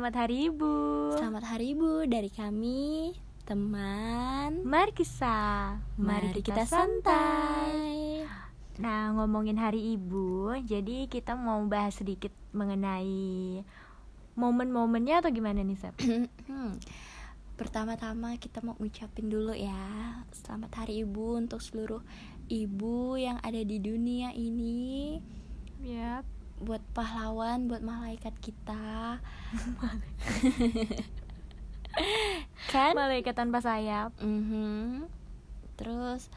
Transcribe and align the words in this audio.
Selamat 0.00 0.16
Hari 0.16 0.48
Ibu. 0.48 0.72
Selamat 1.12 1.44
Hari 1.44 1.76
Ibu 1.76 2.08
dari 2.08 2.32
kami, 2.32 3.12
teman. 3.44 4.64
Mari 4.64 4.96
kisah. 4.96 5.76
Mari, 6.00 6.40
kita 6.40 6.64
santai. 6.64 8.24
Nah, 8.80 9.12
ngomongin 9.12 9.60
Hari 9.60 9.92
Ibu, 10.00 10.56
jadi 10.64 11.04
kita 11.04 11.36
mau 11.36 11.60
bahas 11.68 12.00
sedikit 12.00 12.32
mengenai 12.56 13.60
momen-momennya 14.40 15.20
atau 15.20 15.28
gimana 15.28 15.60
nih, 15.60 15.76
Sep? 15.76 15.92
Hmm. 16.48 16.80
Pertama-tama 17.60 18.40
kita 18.40 18.64
mau 18.64 18.80
ucapin 18.80 19.28
dulu 19.28 19.52
ya 19.52 20.24
Selamat 20.32 20.80
Hari 20.80 21.04
Ibu 21.04 21.44
untuk 21.44 21.60
seluruh 21.60 22.00
ibu 22.48 23.20
yang 23.20 23.36
ada 23.44 23.60
di 23.60 23.76
dunia 23.76 24.32
ini 24.32 25.20
Yap. 25.84 26.39
Buat 26.60 26.84
pahlawan, 26.92 27.66
buat 27.66 27.80
malaikat 27.80 28.36
kita 28.44 29.16
Kan? 32.70 32.92
Malaikat 32.94 33.34
tanpa 33.34 33.58
sayap. 33.58 34.14
Mhm. 34.20 35.08
Terus 35.80 36.28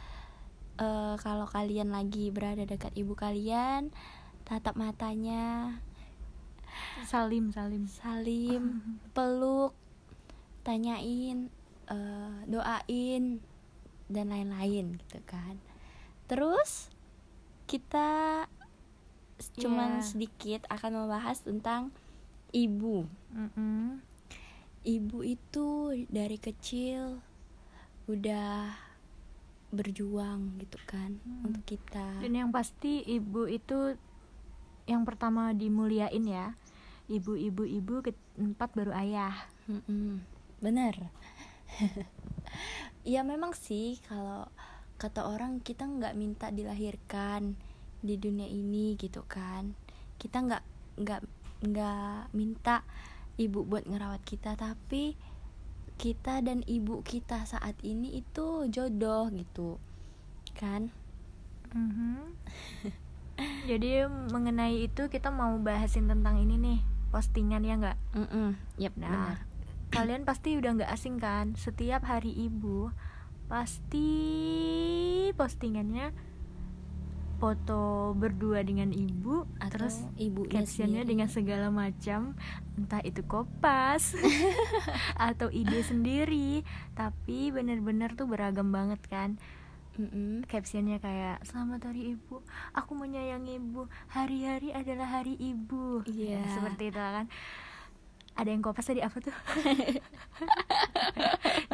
eh, 0.80 1.16
kalau 1.20 1.44
kalian 1.44 1.92
lagi 1.92 2.32
berada 2.32 2.64
dekat 2.64 2.96
ibu 2.96 3.12
kalian 3.14 3.92
Tatap 4.48 4.80
matanya 4.80 5.78
Salim, 7.04 7.52
salim. 7.52 7.86
Salim 7.92 8.64
Peluk 9.16 9.76
Tanyain 10.64 11.52
eh, 11.92 12.38
Doain 12.48 13.44
Dan 14.08 14.26
lain-lain 14.32 14.96
gitu 15.04 15.20
kan 15.28 15.60
Terus 16.32 16.88
Kita 17.68 18.48
Cuman 19.56 20.00
Iya. 20.00 20.06
sedikit 20.06 20.62
akan 20.70 21.04
membahas 21.04 21.44
tentang 21.44 21.92
Ibu 22.52 23.04
Mm-mm. 23.34 24.00
Ibu 24.84 25.18
itu 25.26 25.68
dari 26.08 26.38
kecil 26.38 27.18
Udah 28.06 28.78
Berjuang 29.74 30.62
gitu 30.62 30.78
kan 30.86 31.18
Hmm. 31.26 31.50
Untuk 31.50 31.66
kita 31.66 32.22
Dan 32.22 32.38
yang 32.38 32.50
pasti 32.54 33.02
ibu 33.04 33.50
itu 33.50 33.98
yang 34.84 35.08
pertama 35.08 35.56
dimuliain 35.56 36.22
ya. 36.22 36.54
Ibu-ibu 37.08 37.64
ibu 37.64 38.04
keempat 38.04 38.76
baru 38.76 38.92
ayah. 38.94 39.34
Mm-mm. 39.66 40.20
Bener 40.60 41.10
Ya 43.04 43.24
memang 43.24 43.52
sih 43.52 44.00
kalau 44.08 44.48
kata 44.96 45.28
orang 45.28 45.60
kita 45.60 45.84
nggak 45.84 46.16
minta 46.16 46.48
dilahirkan 46.48 47.56
di 48.04 48.20
dunia 48.20 48.46
ini 48.46 49.00
gitu 49.00 49.24
kan 49.24 49.74
kita 50.20 50.44
nggak 50.44 50.64
nggak 51.00 51.22
nggak 51.64 52.20
minta 52.36 52.84
ibu 53.40 53.64
buat 53.64 53.88
ngerawat 53.88 54.22
kita 54.22 54.54
tapi 54.54 55.16
kita 55.96 56.44
dan 56.44 56.62
ibu 56.68 57.00
kita 57.02 57.48
saat 57.48 57.80
ini 57.82 58.20
itu 58.20 58.68
jodoh 58.68 59.32
gitu 59.32 59.80
kan 60.54 60.92
Mhm. 61.74 62.38
Jadi 63.70 64.06
mengenai 64.30 64.86
itu 64.86 65.10
kita 65.10 65.34
mau 65.34 65.58
bahasin 65.58 66.06
tentang 66.06 66.38
ini 66.38 66.54
nih 66.54 66.80
postingan 67.10 67.66
ya 67.66 67.74
nggak? 67.82 67.98
Mm-mm. 68.14 68.54
Yap, 68.78 68.94
Nah, 68.94 69.10
benar. 69.10 69.38
kalian 69.90 70.22
pasti 70.22 70.54
udah 70.54 70.78
nggak 70.78 70.94
asing 70.94 71.18
kan? 71.18 71.58
Setiap 71.58 72.06
hari 72.06 72.30
ibu 72.30 72.94
pasti 73.50 74.06
postingannya 75.34 76.14
foto 77.38 78.14
berdua 78.16 78.64
dengan 78.64 78.90
ibu, 78.90 79.44
Atau 79.60 79.84
terus 79.84 80.00
ibunya 80.16 80.64
captionnya 80.64 81.04
sendiri. 81.04 81.10
dengan 81.10 81.28
segala 81.28 81.68
macam, 81.68 82.34
entah 82.76 83.02
itu 83.04 83.22
kopas 83.24 84.16
atau 85.30 85.48
ide 85.50 85.84
sendiri, 85.84 86.64
tapi 86.94 87.52
bener-bener 87.52 88.14
tuh 88.14 88.26
beragam 88.26 88.72
banget 88.72 89.02
kan? 89.06 89.38
Mm-mm. 89.94 90.42
captionnya 90.50 90.98
kayak 90.98 91.46
selamat 91.46 91.94
hari 91.94 92.18
ibu 92.18 92.42
aku 92.74 92.98
menyayangi 92.98 93.62
ibu 93.62 93.86
hari-hari 94.10 94.74
adalah 94.74 95.22
hari 95.22 95.38
ibu 95.38 96.02
Iya. 96.10 96.42
Ya, 96.42 96.50
seperti 96.50 96.90
itu 96.90 96.98
kan 96.98 97.30
ada 98.34 98.50
yang 98.50 98.66
kopas 98.66 98.90
tadi 98.90 99.06
apa 99.06 99.22
tuh 99.22 99.30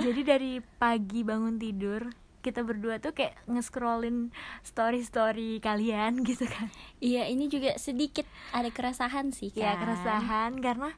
jadi 0.04 0.22
dari 0.28 0.60
pagi 0.60 1.24
bangun 1.24 1.56
tidur 1.56 2.12
kita 2.40 2.64
berdua 2.64 2.98
tuh 2.98 3.12
kayak 3.12 3.36
nge-scrollin 3.46 4.32
story-story 4.64 5.60
kalian 5.60 6.22
gitu 6.30 6.48
kan. 6.48 6.72
Iya, 7.00 7.28
ini 7.28 7.48
juga 7.48 7.76
sedikit 7.76 8.26
ada 8.56 8.72
keresahan 8.72 9.32
sih 9.36 9.52
kan. 9.52 9.62
ya 9.64 9.72
keresahan 9.78 10.52
karena 10.60 10.90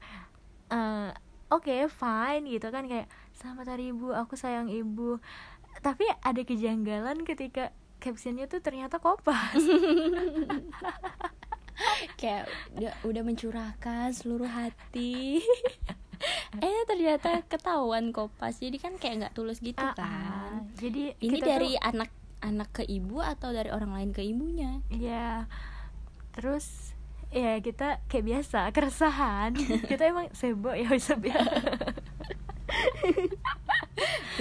eh, 0.70 1.10
oke 1.50 1.76
fine 1.90 2.46
gitu 2.48 2.70
kan 2.70 2.86
kayak 2.86 3.10
selamat 3.36 3.78
hari 3.78 3.92
ibu 3.92 4.14
aku 4.14 4.38
sayang 4.38 4.70
ibu. 4.70 5.18
Tapi 5.82 6.04
ada 6.22 6.42
kejanggalan 6.44 7.24
ketika 7.24 7.72
captionnya 8.02 8.46
tuh 8.50 8.60
ternyata 8.60 8.98
kopas. 8.98 9.62
Kayak 12.20 12.46
udah, 12.78 12.94
udah 13.06 13.24
mencurahkan 13.26 14.14
seluruh 14.14 14.50
hati. 14.50 15.42
Eh 16.62 16.82
ternyata 16.86 17.42
ketahuan 17.50 18.14
kopas. 18.14 18.62
Jadi 18.62 18.78
kan 18.78 18.94
kayak 19.02 19.16
nggak 19.26 19.34
tulus 19.34 19.58
gitu 19.64 19.82
Ah, 19.82 19.94
ah. 19.94 19.98
kan 19.98 20.41
jadi 20.82 21.14
ini 21.16 21.38
kita 21.38 21.46
dari 21.48 21.72
tuh- 21.72 21.84
anak 21.86 22.10
anak 22.42 22.70
ke 22.74 22.84
ibu 22.84 23.22
atau 23.22 23.54
dari 23.54 23.70
orang 23.70 23.94
lain 23.94 24.12
ke 24.12 24.22
ibunya? 24.22 24.82
Ya 24.90 25.46
terus 26.32 26.92
ya 27.30 27.60
kita 27.60 28.02
kayak 28.08 28.26
biasa 28.26 28.60
keresahan. 28.72 29.54
Kita 29.88 30.04
emang 30.04 30.28
sibuk 30.34 30.74
ya 30.74 30.92
Seb, 30.98 31.24
ya 31.24 31.40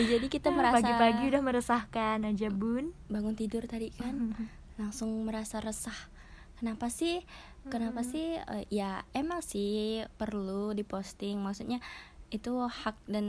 jadi 0.00 0.26
kita 0.26 0.48
merasa 0.50 0.80
pagi-pagi 0.80 1.28
udah 1.28 1.42
meresahkan 1.42 2.18
aja 2.24 2.48
bun. 2.48 2.94
Bangun 3.06 3.34
tidur 3.34 3.66
tadi 3.66 3.90
kan 3.92 4.32
langsung 4.80 5.12
merasa 5.22 5.60
resah. 5.60 5.96
Kenapa 6.56 6.88
sih? 6.88 7.22
Kenapa 7.68 8.00
sih 8.02 8.36
Eh, 8.38 8.64
ya 8.70 9.04
emang 9.12 9.40
sih 9.40 10.02
perlu 10.16 10.72
diposting. 10.72 11.38
Maksudnya 11.38 11.78
itu 12.30 12.52
hak 12.56 12.96
dan 13.06 13.26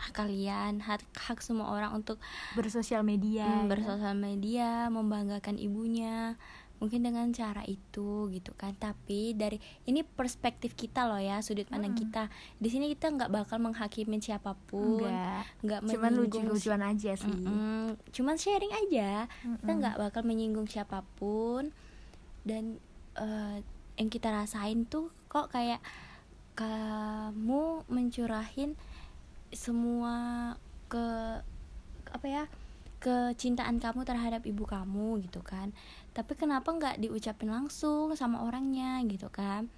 hak 0.00 0.16
kalian 0.16 0.80
hak 0.80 1.04
hak 1.12 1.44
semua 1.44 1.68
orang 1.76 1.92
untuk 1.92 2.16
bersosial 2.56 3.04
media 3.04 3.44
hmm, 3.44 3.60
ya. 3.64 3.68
bersosial 3.68 4.16
media 4.16 4.68
membanggakan 4.88 5.60
ibunya 5.60 6.40
mungkin 6.80 7.04
dengan 7.04 7.28
cara 7.36 7.60
itu 7.68 8.32
gitu 8.32 8.56
kan 8.56 8.72
tapi 8.72 9.36
dari 9.36 9.60
ini 9.84 10.00
perspektif 10.00 10.72
kita 10.72 11.04
loh 11.04 11.20
ya 11.20 11.44
sudut 11.44 11.68
pandang 11.68 11.92
Mm. 11.92 12.00
kita 12.08 12.32
di 12.56 12.72
sini 12.72 12.88
kita 12.96 13.12
nggak 13.12 13.28
bakal 13.28 13.60
menghakimi 13.60 14.16
siapa 14.16 14.56
pun 14.64 15.04
enggak 15.04 15.44
nggak 15.60 15.80
cuman 15.92 16.12
lucu-lucuan 16.16 16.80
aja 16.80 17.12
sih 17.20 17.28
Mm-mm. 17.28 18.00
cuman 18.16 18.40
sharing 18.40 18.72
aja 18.72 19.28
kita 19.28 19.60
Mm-mm. 19.60 19.76
nggak 19.76 19.96
bakal 20.00 20.24
menyinggung 20.24 20.64
siapa 20.64 21.04
pun 21.20 21.68
dan 22.48 22.80
eh, 23.20 23.60
yang 24.00 24.08
kita 24.08 24.32
rasain 24.32 24.88
tuh 24.88 25.12
kok 25.28 25.52
kayak 25.52 25.84
kamu 26.56 27.84
mencurahin 27.92 28.72
semua 29.52 30.54
ke 30.90 31.06
apa 32.10 32.26
ya 32.26 32.44
kecintaan 33.00 33.80
kamu 33.80 34.04
terhadap 34.04 34.44
ibu 34.44 34.68
kamu 34.68 35.24
gitu 35.24 35.40
kan. 35.40 35.72
Tapi 36.12 36.36
kenapa 36.36 36.68
nggak 36.68 37.00
diucapin 37.00 37.48
langsung 37.48 38.12
sama 38.12 38.44
orangnya 38.44 39.00
gitu 39.08 39.32
kan? 39.32 39.72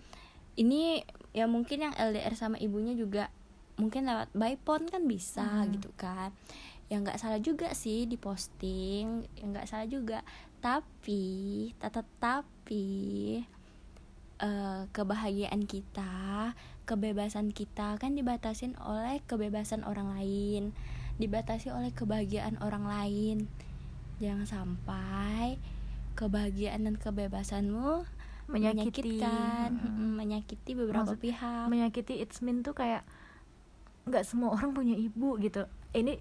Ini 0.59 1.07
ya 1.33 1.47
mungkin 1.47 1.87
yang 1.89 1.95
LDR 1.97 2.35
sama 2.35 2.59
ibunya 2.59 2.93
juga 2.93 3.31
mungkin 3.81 4.05
lewat 4.05 4.29
by 4.37 4.59
phone 4.67 4.91
kan 4.91 5.07
bisa 5.07 5.47
Hmm. 5.47 5.71
gitu 5.73 5.89
kan. 5.95 6.35
Ya 6.91 7.01
nggak 7.01 7.17
salah 7.17 7.41
juga 7.41 7.73
sih 7.73 8.05
diposting 8.11 9.25
ya 9.39 9.45
nggak 9.47 9.71
salah 9.71 9.87
juga. 9.89 10.27
Tapi 10.59 11.71
tetapi 11.79 12.87
eh, 14.43 14.83
kebahagiaan 14.91 15.63
kita 15.65 16.53
kebebasan 16.83 17.51
kita 17.51 17.95
kan 17.97 18.13
dibatasin 18.13 18.75
oleh 18.77 19.23
kebebasan 19.25 19.83
orang 19.83 20.11
lain 20.11 20.75
dibatasi 21.17 21.71
oleh 21.71 21.89
kebahagiaan 21.91 22.59
orang 22.59 22.85
lain 22.85 23.47
jangan 24.19 24.45
sampai 24.45 25.57
kebahagiaan 26.13 26.85
dan 26.85 26.97
kebebasanmu 26.97 28.05
Menyakiti. 28.45 29.23
menyakitkan 29.23 29.71
menyakiti 30.13 30.71
beberapa 30.75 31.09
Maksud- 31.09 31.23
pihak 31.23 31.67
menyakiti 31.67 32.19
it's 32.19 32.43
mean 32.43 32.61
tuh 32.61 32.75
kayak 32.75 33.07
nggak 34.03 34.27
semua 34.27 34.51
orang 34.53 34.75
punya 34.75 34.93
ibu 34.93 35.39
gitu 35.39 35.63
ini 35.93 36.19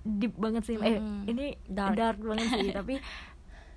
deep 0.00 0.32
banget 0.34 0.64
sih 0.64 0.74
eh 0.74 0.96
Mm-mm. 0.96 1.28
ini 1.28 1.60
Dark. 1.68 1.92
dark, 1.94 2.18
banget 2.18 2.48
sih 2.50 2.70
tapi 2.80 2.96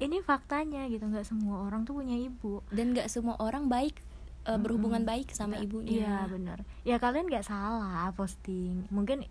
ini 0.01 0.17
faktanya 0.19 0.89
gitu 0.89 1.05
nggak 1.05 1.23
semua 1.23 1.61
orang 1.61 1.85
tuh 1.85 1.93
punya 1.95 2.17
ibu. 2.17 2.65
Dan 2.67 2.91
nggak 2.91 3.05
semua 3.05 3.37
orang 3.37 3.69
baik 3.69 4.01
eh, 4.41 4.57
berhubungan 4.57 5.05
baik 5.05 5.29
sama 5.31 5.55
Nggak- 5.55 5.65
ibunya. 5.69 5.93
Iya 6.01 6.17
benar 6.25 6.57
ya 6.81 6.97
kalian 6.97 7.29
nggak 7.29 7.45
salah 7.45 8.09
posting. 8.11 8.89
Mungkin 8.89 9.23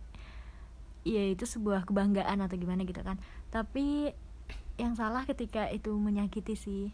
ya 1.02 1.22
itu 1.26 1.43
sebuah 1.43 1.82
kebanggaan 1.84 2.38
atau 2.38 2.55
gimana 2.55 2.84
gitu 2.84 3.02
kan. 3.02 3.19
Tapi 3.49 4.14
yang 4.78 4.94
salah 4.94 5.26
ketika 5.26 5.67
itu 5.69 5.90
menyakiti 5.93 6.55
sih. 6.55 6.87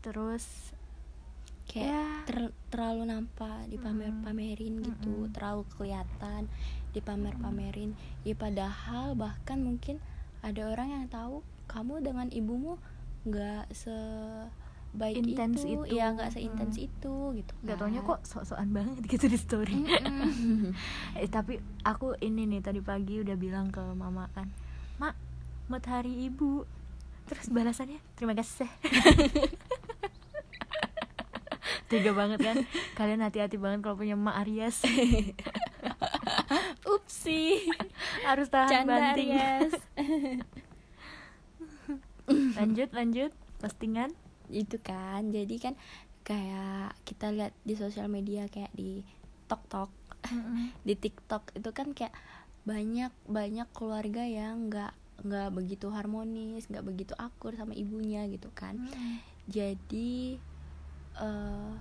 Terus 0.00 0.74
kayak 1.70 1.86
Ya. 1.86 2.26
ter- 2.26 2.56
terlalu 2.68 3.06
nampak 3.06 3.70
dipamer-pamerin 3.70 4.82
gitu. 4.82 5.30
Mm-mm. 5.30 5.32
terlalu 5.32 5.62
kelihatan 5.70 6.50
dipamer-pamerin. 6.90 7.94
Ya 8.22 8.34
padahal 8.34 9.14
bahkan 9.14 9.62
mungkin 9.62 10.02
ada 10.42 10.66
orang 10.66 10.88
yang 10.90 11.04
tahu 11.06 11.46
kamu 11.70 12.02
dengan 12.02 12.26
ibumu 12.28 12.74
nggak 13.22 13.70
sebaik 13.70 15.14
Intens 15.14 15.62
itu, 15.62 15.86
itu. 15.86 15.94
ya 15.94 16.10
nggak 16.10 16.34
seintens 16.34 16.74
Mm. 16.74 16.84
itu 16.84 17.14
gitu 17.36 17.52
Gak 17.62 17.76
kan. 17.76 17.86
taunya 17.86 18.02
kok 18.02 18.20
sok-sokan 18.24 18.70
banget 18.70 19.06
gitu 19.06 19.24
di 19.24 19.38
story 19.38 19.86
Mm-mm. 19.86 20.74
eh, 21.20 21.28
tapi 21.28 21.56
aku 21.80 22.18
ini 22.18 22.44
nih 22.44 22.60
tadi 22.60 22.80
pagi 22.80 23.20
udah 23.20 23.36
bilang 23.36 23.68
ke 23.68 23.82
mama 23.92 24.26
kan 24.32 24.50
mak 24.96 25.14
mat 25.66 25.86
hari 25.86 26.26
ibu 26.26 26.66
terus 27.24 27.46
balasannya 27.48 28.02
terima 28.14 28.34
kasih 28.34 28.66
Tega 31.86 32.14
banget 32.14 32.38
kan 32.40 32.56
Kalian 32.94 33.18
hati-hati 33.20 33.58
banget 33.58 33.82
kalau 33.82 33.98
punya 33.98 34.14
emak 34.14 34.46
Aries 34.46 34.78
upsi 36.94 37.66
Harus 38.22 38.46
tahan 38.46 38.86
canda 38.86 38.94
banting 38.94 39.34
Aries 39.34 39.74
Lanjut 42.58 42.88
lanjut. 42.94 43.32
Postingan. 43.60 44.10
Itu 44.50 44.78
kan 44.82 45.30
jadi 45.30 45.56
kan 45.60 45.74
kayak 46.26 46.94
kita 47.08 47.32
lihat 47.32 47.52
di 47.64 47.74
sosial 47.74 48.06
media 48.06 48.46
kayak 48.46 48.70
di 48.76 49.02
tok 49.50 49.62
tok 49.66 49.90
di 50.86 50.94
TikTok 50.94 51.56
itu 51.56 51.70
kan 51.72 51.96
kayak 51.96 52.12
banyak 52.62 53.10
banyak 53.24 53.66
keluarga 53.72 54.22
yang 54.22 54.68
nggak 54.68 54.92
nggak 55.20 55.48
begitu 55.52 55.88
harmonis 55.92 56.68
nggak 56.68 56.86
begitu 56.86 57.12
akur 57.16 57.56
sama 57.56 57.72
ibunya 57.74 58.24
gitu 58.28 58.52
kan. 58.52 58.78
Jadi 59.48 60.38
eh 61.18 61.72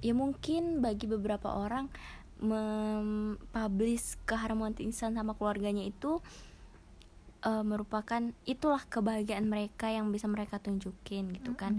ya 0.00 0.16
mungkin 0.16 0.80
bagi 0.80 1.04
beberapa 1.04 1.52
orang 1.60 1.92
mempublish 2.40 4.16
keharmonisan 4.24 5.12
sama 5.12 5.36
keluarganya 5.36 5.84
itu 5.84 6.24
eh, 7.44 7.64
merupakan 7.64 8.22
itulah 8.44 8.82
kebahagiaan 8.86 9.46
mereka 9.46 9.88
yang 9.90 10.12
bisa 10.14 10.26
mereka 10.26 10.60
tunjukin 10.60 11.36
gitu 11.36 11.52
kan. 11.56 11.76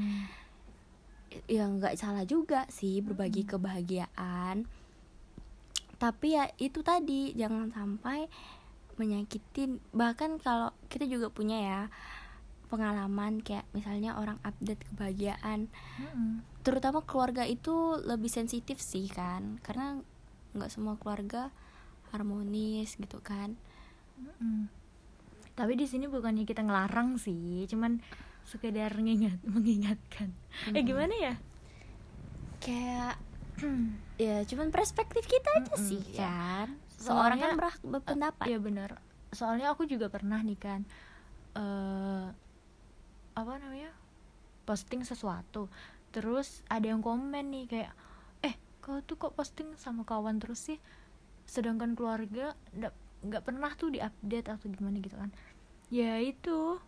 Ya 1.48 1.68
nggak 1.68 1.96
salah 1.96 2.28
juga 2.28 2.68
sih 2.68 3.00
berbagi 3.00 3.48
kebahagiaan. 3.48 4.68
Tapi 6.02 6.28
ya 6.36 6.50
itu 6.58 6.81
tadi 6.81 7.31
jangan 7.38 7.72
sampai 7.72 8.28
menyakitin 9.00 9.80
bahkan 9.96 10.38
kalau 10.38 10.75
kita 10.92 11.08
juga 11.08 11.31
punya 11.31 11.58
ya 11.58 11.81
pengalaman 12.68 13.44
kayak 13.44 13.68
misalnya 13.72 14.19
orang 14.19 14.42
update 14.44 14.84
kebahagiaan. 14.92 15.72
Terutama 16.62 17.02
keluarga 17.06 17.48
itu 17.48 17.98
lebih 18.02 18.30
sensitif 18.30 18.78
sih 18.84 19.08
kan 19.08 19.58
karena 19.63 20.02
nggak 20.52 20.72
semua 20.72 21.00
keluarga 21.00 21.50
harmonis 22.12 23.00
gitu 23.00 23.24
kan 23.24 23.56
Tapi 25.51 25.74
di 25.74 25.83
sini 25.83 26.06
bukannya 26.06 26.44
kita 26.44 26.62
ngelarang 26.62 27.15
sih, 27.15 27.65
cuman 27.65 28.00
sekedar 28.44 28.92
ngingat, 28.94 29.38
mengingatkan. 29.48 30.31
Eh 30.65 30.74
Mm-mm. 30.74 30.86
gimana 30.86 31.13
ya? 31.13 31.36
kayak 32.59 33.18
ya 34.21 34.42
cuman 34.44 34.69
perspektif 34.69 35.25
kita 35.25 35.50
aja 35.56 35.74
Mm-mm, 35.74 35.81
sih 35.83 36.01
ya. 36.13 36.30
kan 36.30 36.68
seorang 36.94 37.09
kan 37.36 37.42
Soalnya- 37.42 37.57
berhak 37.57 37.77
berpendapat 37.81 38.45
Iya 38.45 38.57
benar. 38.59 38.89
Soalnya 39.30 39.68
aku 39.69 39.86
juga 39.86 40.07
pernah 40.07 40.38
nih 40.39 40.56
kan 40.56 40.81
eh 41.51 42.27
apa 43.33 43.51
namanya? 43.57 43.89
posting 44.62 45.01
sesuatu. 45.01 45.68
Terus 46.12 46.62
ada 46.68 46.86
yang 46.86 47.01
komen 47.01 47.50
nih 47.50 47.65
kayak 47.65 47.92
eh, 48.42 48.53
kau 48.77 49.01
tuh 49.01 49.18
kok 49.18 49.33
posting 49.33 49.74
sama 49.75 50.03
kawan 50.03 50.38
terus 50.38 50.62
sih? 50.63 50.77
Sedangkan 51.44 51.92
keluarga 51.92 52.53
nggak 53.22 53.44
pernah 53.46 53.72
tuh 53.74 53.94
diupdate 53.94 54.50
atau 54.50 54.68
gimana 54.70 54.98
gitu 54.98 55.16
kan. 55.16 55.30
Ya 55.90 56.18
itu 56.18 56.82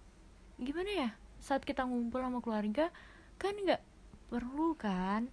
gimana 0.57 0.89
ya? 0.89 1.09
Saat 1.39 1.63
kita 1.63 1.83
ngumpul 1.83 2.23
sama 2.23 2.39
keluarga 2.39 2.89
kan 3.37 3.53
nggak 3.53 3.81
perlu 4.29 4.73
kan 4.73 5.27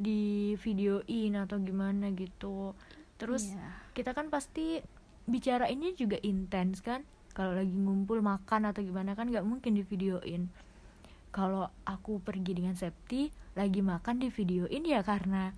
di 0.00 0.54
videoin 0.60 1.36
atau 1.36 1.60
gimana 1.60 2.08
gitu. 2.12 2.72
Terus 3.20 3.52
Iya. 3.52 3.68
kita 3.92 4.10
kan 4.16 4.32
pasti 4.32 4.80
bicara 5.28 5.68
ini 5.68 5.92
juga 5.94 6.16
intens 6.24 6.80
kan 6.80 7.04
kalau 7.30 7.54
lagi 7.54 7.70
ngumpul 7.70 8.18
makan 8.24 8.66
atau 8.72 8.82
gimana 8.82 9.14
kan 9.14 9.30
nggak 9.30 9.46
mungkin 9.46 9.78
di 9.78 9.86
videoin 9.86 10.50
kalau 11.30 11.70
aku 11.86 12.18
pergi 12.18 12.58
dengan 12.58 12.74
Septi 12.74 13.30
lagi 13.54 13.78
makan 13.84 14.18
di 14.18 14.28
videoin 14.34 14.82
ya 14.82 15.06
karena 15.06 15.54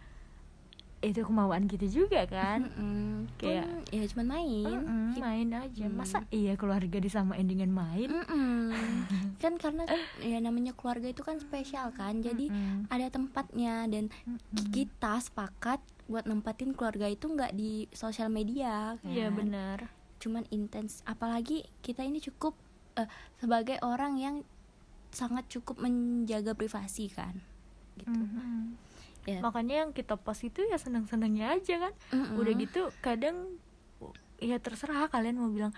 itu 1.02 1.20
kemauan 1.20 1.66
kita 1.66 1.84
juga 1.84 2.22
kan 2.24 2.70
Mm-mm. 2.70 3.26
Kayak- 3.34 3.66
Pun, 3.66 3.90
ya 3.90 4.02
cuman 4.06 4.26
main 4.30 4.66
Hip- 5.10 5.18
main 5.18 5.48
aja 5.52 5.84
Hmm. 5.84 5.94
masa 5.94 6.18
iya 6.30 6.54
keluarga 6.54 6.96
disamain 6.96 7.42
dengan 7.42 7.68
main 7.68 8.06
Mm-mm. 8.08 8.70
kan 9.42 9.54
karena 9.56 9.82
ya 10.18 10.38
namanya 10.38 10.70
keluarga 10.72 11.06
itu 11.06 11.20
kan 11.20 11.36
spesial 11.36 11.90
kan 11.90 12.18
jadi 12.18 12.46
Mm-mm. 12.46 12.86
ada 12.86 13.06
tempatnya 13.08 13.84
dan 13.86 14.14
Mm-mm. 14.22 14.38
kita 14.70 15.18
sepakat 15.18 15.82
buat 16.04 16.22
nempatin 16.22 16.70
keluarga 16.70 17.06
itu 17.06 17.26
nggak 17.26 17.52
di 17.52 17.90
sosial 17.90 18.28
media 18.28 18.94
kan 18.96 19.10
iya 19.10 19.26
benar 19.28 19.90
cuman 20.16 20.46
intens 20.48 21.02
apalagi 21.02 21.66
kita 21.80 22.00
ini 22.00 22.22
cukup 22.22 22.54
eh, 22.94 23.10
sebagai 23.36 23.82
orang 23.82 24.16
yang 24.16 24.36
sangat 25.10 25.50
cukup 25.50 25.76
menjaga 25.76 26.52
privasi 26.52 27.10
kan 27.10 27.42
gitu 27.96 28.06
Mm-mm. 28.08 28.78
Ya 29.22 29.38
makanya 29.38 29.86
yang 29.86 29.90
kita 29.90 30.18
post 30.18 30.42
itu 30.42 30.66
ya 30.66 30.76
senang-senangnya 30.76 31.54
aja 31.54 31.78
kan. 31.78 31.94
Mm-mm. 32.10 32.38
udah 32.42 32.52
gitu 32.58 32.90
kadang 32.98 33.54
ya 34.42 34.58
terserah 34.58 35.06
kalian 35.06 35.38
mau 35.38 35.46
bilang 35.46 35.70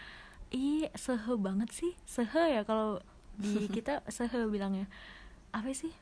ih 0.49 0.88
sehe 0.94 1.35
banget 1.37 1.69
sih 1.69 1.93
sehe 2.08 2.56
ya 2.56 2.64
kalau 2.64 3.02
di 3.37 3.67
kita 3.76 4.00
sehe 4.08 4.46
bilangnya. 4.49 4.88
Apa 5.52 5.70
sih? 5.70 5.93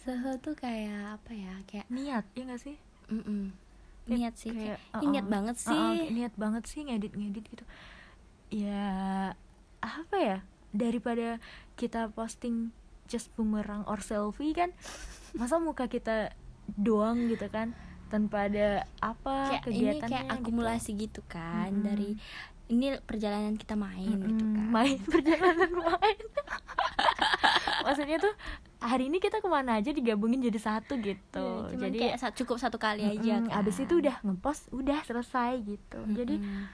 Sehe 0.00 0.30
tuh 0.40 0.52
kayak 0.52 1.20
apa 1.20 1.32
ya 1.32 1.54
kayak 1.64 1.86
niat 1.88 2.24
ya 2.34 2.42
gak 2.44 2.60
sih? 2.60 2.76
Mm-mm. 3.08 3.52
Kayak- 4.02 4.18
niat 4.18 4.34
sih 4.34 4.50
kayak, 4.50 4.76
kayak, 4.82 5.00
"Ih, 5.00 5.08
niat 5.08 5.24
uh-uh, 5.24 5.32
banget 5.32 5.56
uh-uh, 5.56 5.68
sih. 5.70 6.10
niat 6.10 6.34
banget 6.34 6.64
sih 6.66 6.80
ngedit 6.82 7.12
ngedit 7.14 7.44
gitu. 7.46 7.64
Ya 8.50 8.84
apa 9.80 10.16
ya 10.18 10.38
daripada 10.72 11.38
kita 11.74 12.08
posting 12.10 12.72
just 13.06 13.28
bumerang 13.36 13.84
or 13.84 14.00
selfie 14.00 14.52
kan 14.52 14.72
masa 15.32 15.56
muka 15.56 15.84
kita 15.86 16.32
doang 16.66 17.28
gitu 17.28 17.46
kan 17.48 17.72
tanpa 18.08 18.48
ada 18.48 18.84
apa 19.00 19.56
kayak 19.56 19.62
ini 19.72 19.98
kegiatannya 19.98 20.10
kayak 20.20 20.24
gitu. 20.28 20.34
akumulasi 20.44 20.90
gitu, 20.96 21.20
kan 21.26 21.70
Mm-mm. 21.72 21.84
dari 21.84 22.10
ini 22.68 22.96
perjalanan 23.04 23.56
kita 23.56 23.74
main 23.76 24.16
gitu 24.20 24.44
Mm-mm, 24.44 24.54
kan 24.56 24.66
main 24.68 24.98
perjalanan 25.12 25.70
main 25.72 26.18
maksudnya 27.82 28.16
tuh 28.20 28.34
hari 28.82 29.08
ini 29.10 29.18
kita 29.18 29.38
ke 29.42 29.48
mana 29.48 29.78
aja 29.78 29.90
digabungin 29.90 30.42
jadi 30.42 30.58
satu 30.58 30.98
gitu 30.98 31.46
Ya, 31.68 31.70
cuman 31.72 31.82
jadi 31.90 31.98
kayak 31.98 32.34
cukup 32.36 32.56
satu 32.58 32.78
kali 32.78 33.02
aja 33.06 33.42
mm-mm, 33.42 33.50
kan 33.50 33.58
abis 33.62 33.76
itu 33.82 33.94
udah 33.98 34.16
ngepost 34.22 34.68
udah 34.70 34.98
selesai 35.04 35.52
gitu 35.64 35.98
jadi 36.12 36.36
Mm-mm. 36.38 36.64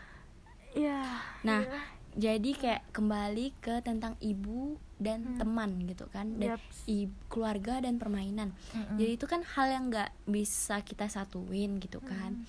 ya 0.76 1.00
Nah, 1.42 1.62
iyalah. 1.64 1.84
Jadi 2.14 2.50
kayak 2.52 2.82
kembali 2.90 3.52
ke 3.58 3.80
tentang 3.80 4.16
ibu 4.18 4.76
dan 4.96 5.22
Hmm. 5.24 5.38
teman 5.38 5.70
gitu 5.84 6.06
kan. 6.06 6.34
Dan 6.34 6.54
Yaps. 6.54 6.86
i- 6.86 7.12
keluarga 7.26 7.78
dan 7.78 7.96
permainan. 7.96 8.54
Mm-mm. 8.70 8.96
jadi 8.96 9.12
itu 9.14 9.26
kan 9.26 9.42
hal 9.46 9.68
yang 9.68 9.84
nggak 9.88 10.10
bisa 10.24 10.80
kita 10.80 11.06
satuin 11.06 11.76
gitu 11.76 12.00
kan. 12.00 12.48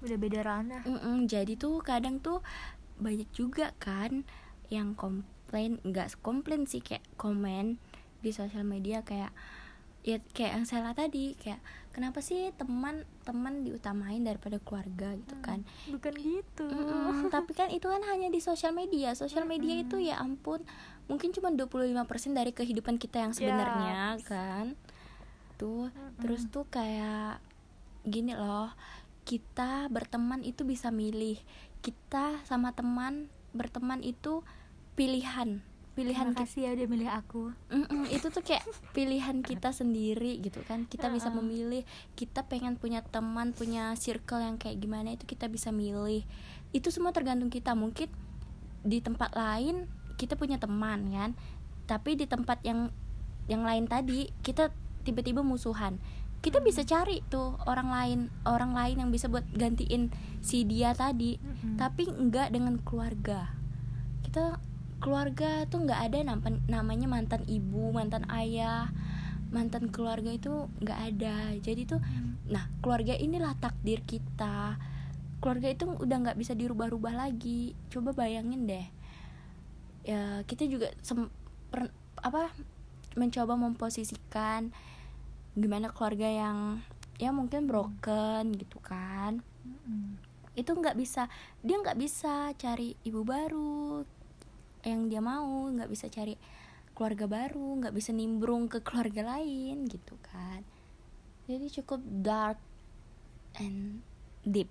Udah 0.00 0.16
beda 0.16 0.40
ranah. 0.40 0.82
Mm-mm, 0.82 1.24
jadi 1.24 1.54
tuh 1.54 1.80
kadang 1.80 2.18
tuh 2.18 2.40
banyak 2.96 3.28
juga 3.30 3.72
kan 3.76 4.24
yang 4.68 4.92
komplain. 4.92 5.80
Nggak 5.82 6.18
komplain 6.18 6.64
sih 6.64 6.78
kayak 6.78 7.04
komen 7.14 7.76
di 8.18 8.30
sosial 8.30 8.62
media 8.62 9.00
kayak 9.00 9.32
ya 10.00 10.16
kayak 10.32 10.52
yang 10.56 10.64
saya 10.64 10.96
tadi 10.96 11.36
kayak 11.36 11.60
kenapa 11.92 12.24
sih 12.24 12.48
teman 12.56 13.04
teman 13.28 13.66
diutamain 13.66 14.22
daripada 14.24 14.56
keluarga? 14.62 15.12
gitu 15.12 15.36
kan. 15.44 15.60
bukan 15.92 16.14
gitu. 16.16 16.66
Mm-mm, 16.66 17.28
tapi 17.34 17.52
kan 17.52 17.68
itu 17.68 17.84
kan 17.84 18.00
hanya 18.08 18.32
di 18.32 18.40
sosial 18.40 18.72
media. 18.72 19.12
Sosial 19.12 19.44
media 19.44 19.84
itu 19.84 20.00
ya 20.00 20.16
ampun 20.22 20.64
mungkin 21.10 21.34
cuma 21.34 21.50
25% 21.50 22.38
dari 22.38 22.54
kehidupan 22.54 22.96
kita 22.96 23.20
yang 23.20 23.32
sebenarnya 23.34 24.16
Yaps. 24.16 24.24
kan. 24.30 24.66
Tuh 25.60 25.92
terus 26.22 26.48
tuh 26.48 26.64
kayak 26.70 27.42
gini 28.08 28.32
loh 28.32 28.72
kita 29.28 29.92
berteman 29.92 30.40
itu 30.46 30.64
bisa 30.64 30.88
milih. 30.88 31.36
Kita 31.84 32.40
sama 32.48 32.72
teman 32.72 33.28
berteman 33.52 34.00
itu 34.00 34.46
pilihan 34.94 35.60
pilihan 36.00 36.32
kasih 36.32 36.60
ya 36.64 36.70
udah 36.72 36.88
milih 36.88 37.10
aku. 37.12 37.52
Mm-mm, 37.68 38.08
itu 38.08 38.32
tuh 38.32 38.40
kayak 38.40 38.64
pilihan 38.96 39.44
kita 39.44 39.68
sendiri 39.68 40.40
gitu 40.40 40.64
kan. 40.64 40.88
Kita 40.88 41.12
bisa 41.12 41.28
Heeh. 41.28 41.36
memilih 41.36 41.82
kita 42.16 42.48
pengen 42.48 42.80
punya 42.80 43.04
teman 43.04 43.52
punya 43.52 43.92
circle 44.00 44.40
yang 44.40 44.56
kayak 44.56 44.80
gimana 44.80 45.12
itu 45.12 45.28
kita 45.28 45.52
bisa 45.52 45.68
milih. 45.68 46.24
Itu 46.72 46.88
semua 46.88 47.12
tergantung 47.12 47.52
kita. 47.52 47.76
Mungkin 47.76 48.08
di 48.80 49.04
tempat 49.04 49.36
lain 49.36 49.84
kita 50.16 50.40
punya 50.40 50.56
teman 50.56 51.12
kan. 51.12 51.30
Tapi 51.84 52.16
di 52.16 52.24
tempat 52.24 52.64
yang 52.64 52.88
yang 53.44 53.60
lain 53.60 53.84
tadi 53.84 54.32
kita 54.40 54.72
tiba-tiba 55.04 55.44
musuhan. 55.44 56.00
Kita 56.40 56.64
bisa 56.64 56.80
cari 56.88 57.20
tuh 57.28 57.60
orang 57.68 57.92
lain 57.92 58.18
orang 58.48 58.72
lain 58.72 59.04
yang 59.04 59.10
bisa 59.12 59.28
buat 59.28 59.44
gantiin 59.52 60.08
si 60.40 60.64
dia 60.64 60.96
tadi. 60.96 61.36
Mm-mm. 61.36 61.76
tapi 61.76 62.08
enggak 62.08 62.56
dengan 62.56 62.80
keluarga. 62.80 63.52
Kita 64.24 64.69
keluarga 65.00 65.64
tuh 65.66 65.82
nggak 65.88 66.00
ada 66.12 66.18
nampan- 66.22 66.64
namanya 66.68 67.08
mantan 67.08 67.42
ibu 67.48 67.90
mantan 67.90 68.28
ayah 68.30 68.92
mantan 69.50 69.90
keluarga 69.90 70.30
itu 70.30 70.70
nggak 70.84 71.00
ada. 71.16 71.56
Jadi 71.58 71.82
tuh 71.88 72.00
nah 72.46 72.70
keluarga 72.84 73.16
inilah 73.16 73.56
takdir 73.58 74.04
kita. 74.06 74.78
Keluarga 75.40 75.72
itu 75.72 75.88
udah 75.88 76.16
nggak 76.22 76.38
bisa 76.38 76.52
dirubah-rubah 76.54 77.16
lagi. 77.16 77.74
Coba 77.90 78.14
bayangin 78.14 78.68
deh. 78.68 78.86
Ya 80.06 80.44
kita 80.46 80.68
juga 80.68 80.92
sem- 81.02 81.32
per- 81.72 81.96
apa 82.20 82.52
mencoba 83.18 83.58
memposisikan 83.58 84.70
gimana 85.58 85.90
keluarga 85.90 86.30
yang 86.30 86.58
ya 87.18 87.34
mungkin 87.34 87.66
broken 87.66 88.54
gitu 88.54 88.78
kan. 88.78 89.42
Mm-mm. 89.60 90.16
itu 90.58 90.66
nggak 90.74 90.98
bisa 90.98 91.30
dia 91.62 91.78
nggak 91.78 91.96
bisa 91.96 92.50
cari 92.58 92.98
ibu 93.06 93.22
baru 93.22 94.02
yang 94.82 95.06
dia 95.06 95.18
mau 95.18 95.44
nggak 95.66 95.88
bisa 95.88 96.06
cari 96.06 96.34
keluarga 96.90 97.24
baru 97.24 97.80
nggak 97.80 97.94
bisa 97.94 98.10
nimbrung 98.10 98.66
ke 98.66 98.80
keluarga 98.80 99.36
lain 99.36 99.84
gitu 99.86 100.16
kan. 100.22 100.60
Jadi 101.44 101.66
cukup 101.72 102.00
dark 102.02 102.58
and 103.56 104.04
deep. 104.42 104.68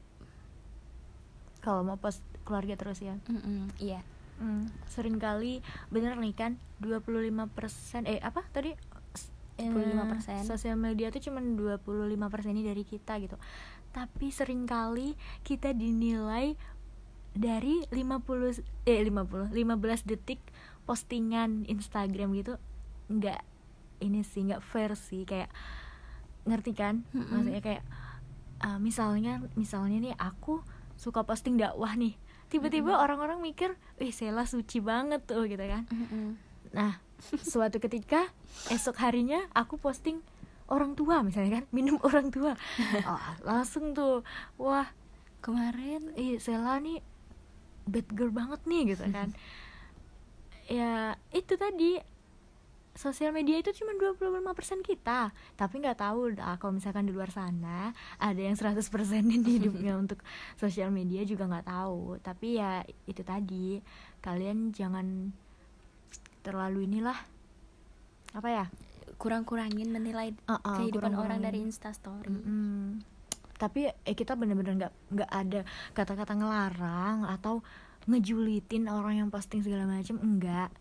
Kalau 1.60 1.84
mau 1.84 1.98
post 1.98 2.24
keluarga 2.42 2.74
terus 2.74 3.00
ya? 3.00 3.20
Mm-mm, 3.26 3.70
iya. 3.78 4.00
Hmm, 4.40 4.72
sering 4.88 5.20
kali 5.20 5.60
bener 5.90 6.16
nih 6.16 6.32
kan 6.32 6.56
25% 6.80 8.08
eh 8.08 8.24
apa 8.24 8.40
tadi? 8.48 8.72
S- 9.12 9.28
eh, 9.58 9.68
25%. 9.68 10.48
sosial 10.48 10.80
media 10.80 11.12
tuh 11.12 11.20
cuman 11.20 11.60
25% 11.60 12.16
ini 12.50 12.64
dari 12.64 12.88
kita 12.88 13.20
gitu. 13.20 13.36
Tapi 13.90 14.32
sering 14.32 14.64
kali 14.64 15.14
kita 15.42 15.76
dinilai 15.76 16.56
dari 17.34 17.86
50 17.94 18.90
eh 18.90 19.00
50 19.06 19.54
15 19.54 20.10
detik 20.10 20.42
postingan 20.84 21.70
Instagram 21.70 22.34
gitu 22.34 22.58
nggak 23.10 23.42
ini 24.00 24.24
sih 24.26 24.48
nggak 24.48 24.64
fair 24.64 24.96
sih 24.96 25.28
kayak 25.28 25.52
ngerti 26.48 26.72
kan? 26.74 27.04
Maksudnya 27.12 27.62
kayak 27.62 27.84
uh, 28.64 28.80
misalnya 28.80 29.44
misalnya 29.54 29.98
nih 30.00 30.16
aku 30.18 30.64
suka 31.00 31.24
posting 31.24 31.56
dakwah 31.60 31.96
nih 31.96 32.16
tiba-tiba 32.50 32.98
orang-orang 32.98 33.40
mikir 33.40 33.78
wih 34.02 34.10
Sela 34.10 34.44
suci 34.50 34.82
banget 34.82 35.24
tuh 35.24 35.46
gitu 35.46 35.62
kan? 35.62 35.86
Mm-mm. 35.94 36.36
nah 36.74 36.98
suatu 37.44 37.78
ketika 37.78 38.30
esok 38.74 38.98
harinya 39.04 39.46
aku 39.54 39.78
posting 39.78 40.22
orang 40.70 40.94
tua 40.98 41.22
misalnya 41.22 41.62
kan? 41.62 41.66
Minum 41.74 41.98
orang 42.02 42.30
tua. 42.34 42.54
Oh, 43.10 43.22
langsung 43.46 43.94
tuh 43.94 44.26
wah 44.58 44.90
kemarin 45.42 46.14
ih 46.18 46.38
Sela 46.42 46.78
nih 46.82 47.02
bad 47.90 48.08
girl 48.14 48.32
banget 48.32 48.62
nih 48.64 48.94
gitu 48.94 49.06
kan. 49.10 49.30
Ya 50.70 51.18
itu 51.34 51.58
tadi 51.58 51.98
sosial 52.94 53.34
media 53.34 53.58
itu 53.58 53.74
cuma 53.74 53.98
25% 53.98 54.54
kita. 54.86 55.34
Tapi 55.58 55.76
nggak 55.82 55.98
tahu 55.98 56.38
dah 56.38 56.62
kalau 56.62 56.78
misalkan 56.78 57.10
di 57.10 57.14
luar 57.16 57.34
sana 57.34 57.90
ada 58.22 58.38
yang 58.38 58.54
100% 58.54 58.78
in 59.26 59.42
hidupnya 59.58 59.98
untuk 59.98 60.22
sosial 60.56 60.94
media 60.94 61.26
juga 61.26 61.50
nggak 61.50 61.66
tahu. 61.66 62.22
Tapi 62.22 62.62
ya 62.62 62.86
itu 63.10 63.26
tadi 63.26 63.82
kalian 64.22 64.70
jangan 64.70 65.34
terlalu 66.46 66.86
inilah 66.86 67.18
apa 68.38 68.50
ya? 68.52 68.66
Kurang-kurangin 69.18 69.90
menilai 69.90 70.38
Uh-uh, 70.46 70.62
kehidupan 70.78 71.12
orang 71.12 71.42
kurang-kurangin. 71.42 71.44
dari 71.44 71.60
instastory 71.66 72.30
Mm-mm. 72.30 73.02
Tapi 73.60 73.92
eh 73.92 74.16
kita 74.16 74.34
bener-bener 74.34 74.74
nggak 74.80 74.94
nggak 75.12 75.32
ada 75.32 75.62
kata-kata 75.92 76.34
ngelarang 76.34 77.28
atau 77.28 77.60
ngejulitin 78.08 78.88
orang 78.88 79.20
yang 79.20 79.30
posting 79.30 79.60
segala 79.60 79.84
macam 79.84 80.16
enggak 80.18 80.72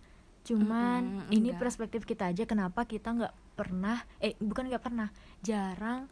cuman 0.47 1.27
Mm-mm, 1.27 1.35
ini 1.35 1.51
enggak. 1.51 1.61
perspektif 1.61 2.07
kita 2.07 2.31
aja 2.31 2.47
kenapa 2.47 2.87
kita 2.87 3.13
nggak 3.13 3.35
pernah 3.53 3.99
eh 4.17 4.39
bukan 4.39 4.71
nggak 4.71 4.81
pernah 4.81 5.11
jarang 5.43 6.07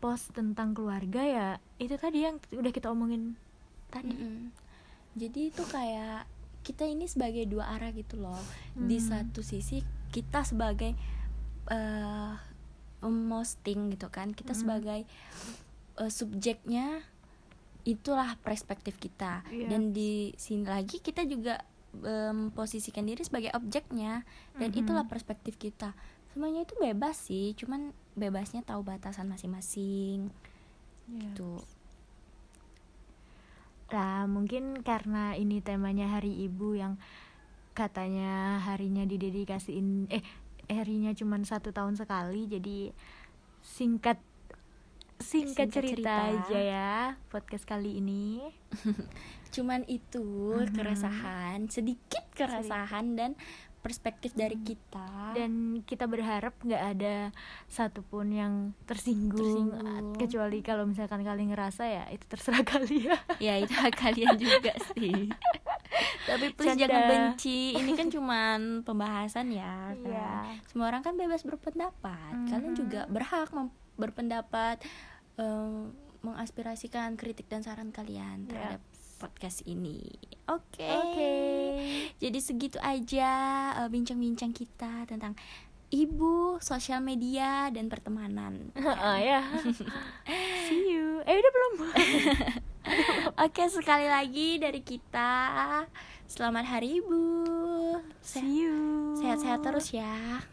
post 0.00 0.32
tentang 0.32 0.72
keluarga 0.72 1.20
ya 1.20 1.48
itu 1.76 1.94
tadi 1.94 2.24
yang 2.24 2.40
udah 2.50 2.72
kita 2.72 2.88
omongin 2.88 3.36
tadi 3.86 4.10
Mm-mm. 4.10 4.48
jadi 5.14 5.52
itu 5.52 5.62
kayak 5.62 6.24
kita 6.60 6.84
ini 6.84 7.04
sebagai 7.04 7.44
dua 7.44 7.68
arah 7.70 7.92
gitu 7.92 8.16
loh 8.16 8.40
di 8.72 8.96
Hmm. 8.96 9.06
satu 9.06 9.40
sisi 9.40 9.84
kita 10.08 10.42
sebagai 10.42 10.96
eh 11.68 12.32
memosting 13.00 13.88
gitu 13.88 14.08
kan 14.08 14.32
kita 14.32 14.52
Mm. 14.52 14.58
sebagai 14.58 15.00
eh, 15.96 16.12
subjeknya 16.12 17.02
itulah 17.82 18.36
perspektif 18.38 19.00
kita 19.00 19.40
Iya. 19.48 19.72
dan 19.72 19.90
di 19.90 20.36
sini 20.36 20.68
lagi 20.68 21.00
kita 21.00 21.24
juga 21.24 21.64
memposisikan 21.90 23.02
diri 23.02 23.24
sebagai 23.24 23.50
objeknya 23.50 24.22
dan 24.54 24.70
Mhm. 24.70 24.78
itulah 24.78 25.04
perspektif 25.04 25.56
kita 25.56 25.96
semuanya 26.30 26.62
itu 26.62 26.78
bebas 26.78 27.18
sih 27.18 27.50
cuman 27.56 27.90
bebasnya 28.14 28.62
tahu 28.62 28.84
batasan 28.84 29.26
masing-masing 29.26 30.30
Iya. 31.08 31.34
tuh 31.34 31.64
Nah, 33.90 34.22
mungkin 34.30 34.86
karena 34.86 35.34
ini 35.34 35.58
temanya 35.58 36.06
Hari 36.14 36.46
Ibu 36.46 36.78
yang 36.78 36.94
katanya 37.74 38.62
harinya 38.62 39.02
didedikasiin 39.02 40.06
eh 40.06 40.22
harinya 40.70 41.10
cuma 41.10 41.34
satu 41.42 41.74
tahun 41.74 41.98
sekali, 41.98 42.46
jadi 42.46 42.94
singkat 43.66 44.22
singkat, 45.20 45.68
Singkat 45.68 45.68
cerita, 45.70 45.92
cerita. 45.92 46.14
aja 46.42 46.58
ya 46.58 46.92
podcast 47.28 47.64
kali 47.64 48.00
ini. 48.00 48.40
cuman 49.50 49.82
itu 49.84 50.22
Mhm. 50.56 50.72
keresahan 50.72 51.58
sedikit 51.66 52.22
keresahan 52.32 53.14
dan 53.14 53.34
perspektif 53.76 54.30
dari 54.32 54.54
kita 54.56 55.32
Dan 55.32 55.82
kita 55.82 56.04
berharap 56.04 56.52
nggak 56.56 56.84
ada 56.90 57.32
satupun 57.66 58.30
yang 58.30 58.54
tersinggung, 58.84 59.40
Tersinggung. 59.72 60.14
kecuali 60.14 60.60
kalau 60.60 60.84
misalkan 60.84 61.20
kalian 61.20 61.50
ngerasa 61.50 61.82
ya 61.82 62.04
itu 62.08 62.22
terserah 62.26 62.62
kalian. 62.78 63.18
ya 63.38 63.56
itu 63.56 63.72
hak 63.72 63.96
kalian 63.96 64.36
juga 64.36 64.70
sih 64.92 65.32
tapi 66.28 66.52
please 66.52 66.76
Canda. 66.76 66.86
jangan 66.86 67.02
benci 67.08 67.74
ini 67.74 67.90
kan 67.92 68.06
cuman 68.06 68.58
pembahasan 68.80 69.50
ya 69.50 69.90
kan? 69.92 70.06
Iya. 70.06 70.30
semua 70.64 70.86
orang 70.86 71.02
kan 71.02 71.16
bebas 71.16 71.42
berpendapat 71.42 72.32
kalian 72.46 72.70
Mhm. 72.70 72.78
juga 72.78 73.00
berhak 73.06 73.50
berpendapat 73.96 74.78
em, 75.40 75.96
mengaspirasikan 76.20 77.16
kritik 77.16 77.48
dan 77.48 77.64
saran 77.64 77.88
kalian 77.96 78.44
terhadap 78.44 78.84
podcast 79.16 79.64
ini 79.64 80.04
oke 80.44 80.84
Oke. 80.84 81.32
Jadi 82.20 82.38
segitu 82.40 82.76
aja 82.80 83.32
eh, 83.80 83.88
bincang-bincang 83.88 84.52
kita 84.52 85.08
tentang 85.08 85.32
ibu, 85.90 86.56
sosial 86.62 87.02
media 87.02 87.68
dan 87.74 87.90
pertemanan. 87.90 88.70
Oh 88.80 89.18
ya. 89.18 89.42
See 90.68 90.82
you. 90.94 91.20
Eh 91.26 91.34
udah 91.40 91.52
belum? 91.52 91.74
Oke, 93.44 93.62
sekali 93.68 94.06
lagi 94.06 94.56
dari 94.62 94.80
kita. 94.80 95.84
Selamat 96.30 96.78
Hari 96.78 97.02
Ibu. 97.02 97.24
See 98.22 98.62
you. 98.64 98.78
Sehat-sehat 99.18 99.66
terus 99.66 99.90
ya. 99.90 100.46